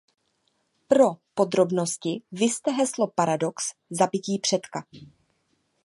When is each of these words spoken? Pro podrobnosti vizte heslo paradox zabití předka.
Pro 0.87 1.15
podrobnosti 1.33 2.23
vizte 2.31 2.71
heslo 2.71 3.07
paradox 3.07 3.63
zabití 3.91 4.39
předka. 4.39 4.85